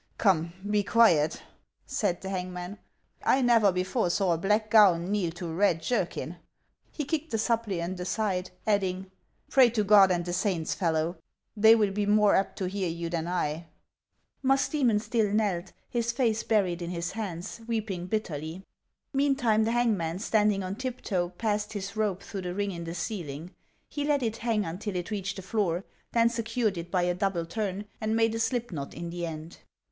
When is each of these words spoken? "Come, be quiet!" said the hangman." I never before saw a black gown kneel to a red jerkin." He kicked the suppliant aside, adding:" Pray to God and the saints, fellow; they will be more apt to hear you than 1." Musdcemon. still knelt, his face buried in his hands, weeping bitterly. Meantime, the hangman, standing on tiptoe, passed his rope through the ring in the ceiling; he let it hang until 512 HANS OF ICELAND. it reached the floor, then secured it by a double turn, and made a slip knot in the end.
"Come, 0.17 0.53
be 0.67 0.81
quiet!" 0.81 1.43
said 1.85 2.21
the 2.21 2.29
hangman." 2.29 2.79
I 3.33 3.43
never 3.43 3.71
before 3.71 4.09
saw 4.09 4.33
a 4.33 4.37
black 4.39 4.71
gown 4.71 5.11
kneel 5.11 5.29
to 5.33 5.47
a 5.49 5.53
red 5.53 5.79
jerkin." 5.79 6.37
He 6.89 7.05
kicked 7.05 7.29
the 7.29 7.37
suppliant 7.37 7.99
aside, 7.99 8.49
adding:" 8.65 9.11
Pray 9.51 9.69
to 9.69 9.83
God 9.83 10.09
and 10.09 10.25
the 10.25 10.33
saints, 10.33 10.73
fellow; 10.73 11.17
they 11.55 11.75
will 11.75 11.91
be 11.91 12.07
more 12.07 12.33
apt 12.33 12.57
to 12.57 12.65
hear 12.65 12.89
you 12.89 13.09
than 13.11 13.25
1." 13.25 13.63
Musdcemon. 14.43 14.99
still 14.99 15.31
knelt, 15.31 15.71
his 15.87 16.11
face 16.11 16.41
buried 16.41 16.81
in 16.81 16.89
his 16.89 17.11
hands, 17.11 17.61
weeping 17.67 18.07
bitterly. 18.07 18.63
Meantime, 19.13 19.65
the 19.65 19.71
hangman, 19.71 20.17
standing 20.17 20.63
on 20.63 20.77
tiptoe, 20.77 21.29
passed 21.29 21.73
his 21.73 21.95
rope 21.95 22.23
through 22.23 22.41
the 22.41 22.55
ring 22.55 22.71
in 22.71 22.85
the 22.85 22.95
ceiling; 22.95 23.51
he 23.87 24.03
let 24.03 24.23
it 24.23 24.37
hang 24.37 24.65
until 24.65 24.93
512 24.93 24.95
HANS 24.95 24.95
OF 24.95 25.05
ICELAND. 25.05 25.05
it 25.05 25.11
reached 25.11 25.35
the 25.35 25.47
floor, 25.47 25.85
then 26.13 26.27
secured 26.29 26.77
it 26.79 26.89
by 26.89 27.03
a 27.03 27.13
double 27.13 27.45
turn, 27.45 27.85
and 28.01 28.15
made 28.15 28.33
a 28.33 28.39
slip 28.39 28.71
knot 28.71 28.95
in 28.95 29.11
the 29.11 29.27
end. 29.27 29.59